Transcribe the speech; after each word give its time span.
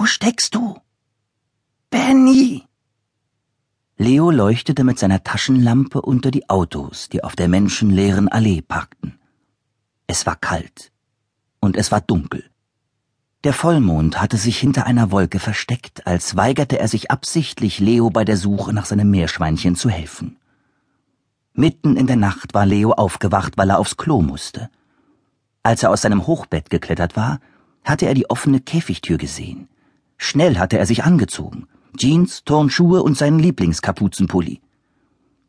Wo 0.00 0.06
steckst 0.06 0.54
du? 0.54 0.80
Benny! 1.90 2.64
Leo 3.98 4.30
leuchtete 4.30 4.82
mit 4.82 4.98
seiner 4.98 5.22
Taschenlampe 5.22 6.00
unter 6.00 6.30
die 6.30 6.48
Autos, 6.48 7.10
die 7.10 7.22
auf 7.22 7.36
der 7.36 7.48
menschenleeren 7.48 8.28
Allee 8.28 8.62
parkten. 8.62 9.18
Es 10.06 10.24
war 10.24 10.36
kalt. 10.36 10.90
Und 11.60 11.76
es 11.76 11.92
war 11.92 12.00
dunkel. 12.00 12.48
Der 13.44 13.52
Vollmond 13.52 14.22
hatte 14.22 14.38
sich 14.38 14.58
hinter 14.58 14.86
einer 14.86 15.10
Wolke 15.10 15.38
versteckt, 15.38 16.06
als 16.06 16.34
weigerte 16.34 16.78
er 16.78 16.88
sich 16.88 17.10
absichtlich, 17.10 17.78
Leo 17.78 18.08
bei 18.08 18.24
der 18.24 18.38
Suche 18.38 18.72
nach 18.72 18.86
seinem 18.86 19.10
Meerschweinchen 19.10 19.76
zu 19.76 19.90
helfen. 19.90 20.38
Mitten 21.52 21.98
in 21.98 22.06
der 22.06 22.16
Nacht 22.16 22.54
war 22.54 22.64
Leo 22.64 22.92
aufgewacht, 22.92 23.58
weil 23.58 23.68
er 23.68 23.78
aufs 23.78 23.98
Klo 23.98 24.22
musste. 24.22 24.70
Als 25.62 25.82
er 25.82 25.90
aus 25.90 26.00
seinem 26.00 26.26
Hochbett 26.26 26.70
geklettert 26.70 27.16
war, 27.16 27.38
hatte 27.84 28.06
er 28.06 28.14
die 28.14 28.30
offene 28.30 28.60
Käfigtür 28.60 29.18
gesehen. 29.18 29.68
Schnell 30.22 30.58
hatte 30.58 30.76
er 30.78 30.84
sich 30.84 31.02
angezogen. 31.02 31.66
Jeans, 31.96 32.44
Turnschuhe 32.44 33.02
und 33.02 33.16
seinen 33.16 33.38
Lieblingskapuzenpulli. 33.38 34.60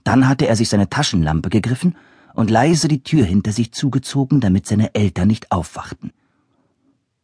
Dann 0.05 0.29
hatte 0.29 0.47
er 0.47 0.55
sich 0.55 0.69
seine 0.69 0.89
Taschenlampe 0.89 1.49
gegriffen 1.49 1.97
und 2.33 2.49
leise 2.49 2.87
die 2.87 3.03
Tür 3.03 3.25
hinter 3.25 3.51
sich 3.51 3.73
zugezogen, 3.73 4.39
damit 4.39 4.65
seine 4.65 4.95
Eltern 4.95 5.27
nicht 5.27 5.51
aufwachten. 5.51 6.13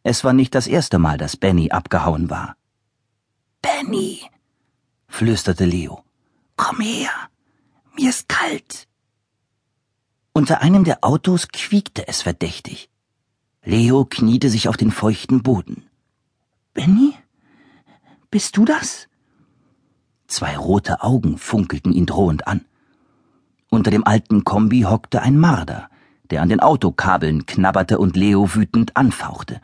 Es 0.02 0.24
war 0.24 0.34
nicht 0.34 0.54
das 0.54 0.66
erste 0.66 0.98
Mal, 0.98 1.16
dass 1.16 1.38
Benny 1.38 1.70
abgehauen 1.70 2.28
war. 2.28 2.54
Benny, 3.62 4.20
flüsterte 5.08 5.64
Leo. 5.64 6.04
Komm 6.56 6.80
her. 6.80 7.10
Mir 7.96 8.10
ist 8.10 8.28
kalt. 8.28 8.86
Unter 10.34 10.60
einem 10.60 10.84
der 10.84 11.02
Autos 11.02 11.48
quiekte 11.48 12.06
es 12.06 12.20
verdächtig. 12.20 12.90
Leo 13.64 14.04
kniete 14.04 14.50
sich 14.50 14.68
auf 14.68 14.76
den 14.76 14.90
feuchten 14.90 15.42
Boden. 15.42 15.88
Benny? 16.74 17.14
Bist 18.30 18.58
du 18.58 18.66
das? 18.66 19.08
Zwei 20.26 20.58
rote 20.58 21.02
Augen 21.02 21.38
funkelten 21.38 21.94
ihn 21.94 22.04
drohend 22.04 22.46
an. 22.46 22.66
Unter 23.70 23.90
dem 23.90 24.06
alten 24.06 24.44
Kombi 24.44 24.82
hockte 24.82 25.22
ein 25.22 25.38
Marder, 25.38 25.88
der 26.30 26.42
an 26.42 26.50
den 26.50 26.60
Autokabeln 26.60 27.46
knabberte 27.46 27.98
und 27.98 28.16
Leo 28.16 28.54
wütend 28.54 28.98
anfauchte. 28.98 29.62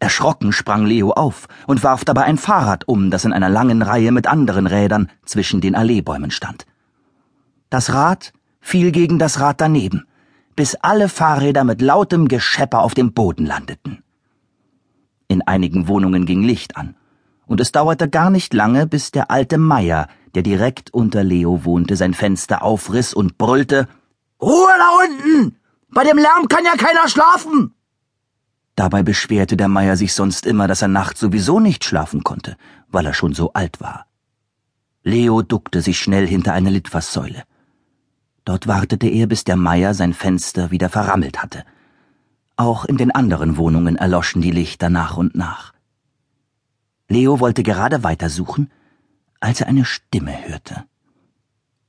Erschrocken 0.00 0.52
sprang 0.52 0.86
Leo 0.86 1.12
auf 1.12 1.46
und 1.68 1.84
warf 1.84 2.04
dabei 2.04 2.24
ein 2.24 2.36
Fahrrad 2.36 2.88
um, 2.88 3.12
das 3.12 3.24
in 3.24 3.32
einer 3.32 3.48
langen 3.48 3.82
Reihe 3.82 4.10
mit 4.10 4.26
anderen 4.26 4.66
Rädern 4.66 5.08
zwischen 5.24 5.60
den 5.60 5.76
Alleebäumen 5.76 6.32
stand. 6.32 6.66
Das 7.70 7.92
Rad 7.92 8.32
fiel 8.60 8.90
gegen 8.90 9.20
das 9.20 9.38
Rad 9.38 9.60
daneben, 9.60 10.04
bis 10.56 10.74
alle 10.74 11.08
Fahrräder 11.08 11.62
mit 11.62 11.80
lautem 11.80 12.26
Geschepper 12.26 12.80
auf 12.80 12.94
dem 12.94 13.12
Boden 13.12 13.46
landeten. 13.46 14.02
In 15.28 15.42
einigen 15.42 15.86
Wohnungen 15.86 16.26
ging 16.26 16.42
Licht 16.42 16.76
an, 16.76 16.96
und 17.48 17.60
es 17.60 17.72
dauerte 17.72 18.08
gar 18.08 18.30
nicht 18.30 18.54
lange, 18.54 18.86
bis 18.86 19.10
der 19.10 19.30
alte 19.30 19.58
Meier, 19.58 20.06
der 20.34 20.42
direkt 20.42 20.92
unter 20.94 21.24
Leo 21.24 21.64
wohnte, 21.64 21.96
sein 21.96 22.14
Fenster 22.14 22.62
aufriss 22.62 23.14
und 23.14 23.38
brüllte 23.38 23.88
Ruhe 24.40 24.74
da 24.78 24.90
unten. 25.04 25.56
Bei 25.90 26.04
dem 26.04 26.18
Lärm 26.18 26.46
kann 26.48 26.64
ja 26.64 26.76
keiner 26.76 27.08
schlafen. 27.08 27.74
Dabei 28.76 29.02
beschwerte 29.02 29.56
der 29.56 29.66
Meier 29.66 29.96
sich 29.96 30.12
sonst 30.12 30.46
immer, 30.46 30.68
dass 30.68 30.82
er 30.82 30.88
nachts 30.88 31.18
sowieso 31.18 31.58
nicht 31.58 31.84
schlafen 31.84 32.22
konnte, 32.22 32.56
weil 32.88 33.06
er 33.06 33.14
schon 33.14 33.34
so 33.34 33.52
alt 33.54 33.80
war. 33.80 34.06
Leo 35.02 35.42
duckte 35.42 35.80
sich 35.82 35.98
schnell 35.98 36.28
hinter 36.28 36.52
eine 36.52 36.70
Litfaßsäule. 36.70 37.42
Dort 38.44 38.66
wartete 38.66 39.08
er, 39.08 39.26
bis 39.26 39.42
der 39.44 39.56
Meier 39.56 39.94
sein 39.94 40.12
Fenster 40.12 40.70
wieder 40.70 40.90
verrammelt 40.90 41.42
hatte. 41.42 41.64
Auch 42.56 42.84
in 42.84 42.96
den 42.96 43.10
anderen 43.10 43.56
Wohnungen 43.56 43.96
erloschen 43.96 44.42
die 44.42 44.50
Lichter 44.50 44.90
nach 44.90 45.16
und 45.16 45.34
nach. 45.34 45.72
Leo 47.08 47.40
wollte 47.40 47.62
gerade 47.62 48.02
weitersuchen, 48.02 48.70
als 49.40 49.60
er 49.60 49.68
eine 49.68 49.84
Stimme 49.84 50.46
hörte. 50.46 50.84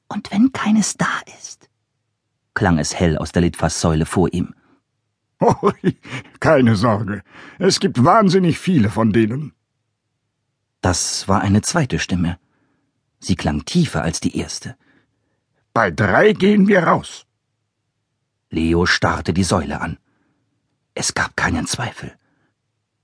Und 0.07 0.31
wenn 0.31 0.51
keines 0.51 0.97
da 0.97 1.19
ist? 1.39 1.69
klang 2.53 2.77
es 2.77 2.93
hell 2.99 3.17
aus 3.17 3.31
der 3.31 3.41
Litfaßsäule 3.43 4.05
vor 4.05 4.33
ihm. 4.33 4.53
Oh, 5.41 5.71
keine 6.41 6.75
Sorge. 6.75 7.23
Es 7.59 7.79
gibt 7.79 8.03
wahnsinnig 8.03 8.59
viele 8.59 8.89
von 8.89 9.13
denen. 9.13 9.53
Das 10.81 11.29
war 11.29 11.39
eine 11.39 11.61
zweite 11.61 11.97
Stimme. 11.97 12.37
Sie 13.21 13.37
klang 13.37 13.63
tiefer 13.63 14.01
als 14.01 14.19
die 14.19 14.35
erste. 14.37 14.75
Bei 15.73 15.91
drei 15.91 16.33
gehen 16.33 16.67
wir 16.67 16.83
raus. 16.83 17.25
Leo 18.49 18.85
starrte 18.85 19.33
die 19.33 19.45
Säule 19.45 19.79
an. 19.79 19.97
Es 20.93 21.13
gab 21.13 21.37
keinen 21.37 21.67
Zweifel. 21.67 22.11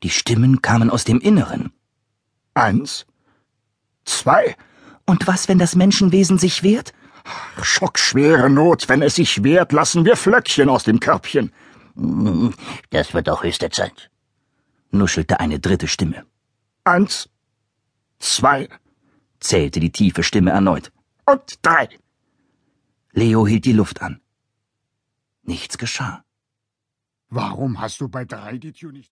Die 0.03 0.09
Stimmen 0.09 0.61
kamen 0.61 0.89
aus 0.89 1.05
dem 1.05 1.21
Inneren. 1.21 1.71
Eins, 2.55 3.05
zwei. 4.05 4.55
Und 5.05 5.27
was, 5.27 5.47
wenn 5.49 5.59
das 5.59 5.75
Menschenwesen 5.75 6.37
sich 6.39 6.63
wehrt? 6.63 6.93
Schockschwere 7.61 8.49
Not, 8.49 8.87
wenn 8.87 9.01
es 9.01 9.15
sich 9.15 9.43
wehrt, 9.43 9.73
lassen 9.73 10.05
wir 10.05 10.15
Flöckchen 10.15 10.69
aus 10.69 10.83
dem 10.83 10.99
Körbchen. 10.99 11.51
Das 12.91 13.13
wird 13.13 13.29
auch 13.29 13.43
höchste 13.43 13.69
Zeit, 13.69 14.09
nuschelte 14.91 15.39
eine 15.39 15.59
dritte 15.59 15.87
Stimme. 15.87 16.25
Eins, 16.85 17.29
zwei, 18.19 18.69
zählte 19.39 19.79
die 19.81 19.91
tiefe 19.91 20.23
Stimme 20.23 20.51
erneut. 20.51 20.91
Und 21.25 21.59
drei. 21.61 21.89
Leo 23.11 23.45
hielt 23.45 23.65
die 23.65 23.73
Luft 23.73 24.01
an. 24.01 24.21
Nichts 25.43 25.77
geschah. 25.77 26.23
Warum 27.29 27.81
hast 27.81 27.99
du 27.99 28.07
bei 28.07 28.23
drei 28.23 28.57
die 28.57 28.71
Tür 28.71 28.91
nicht 28.91 29.03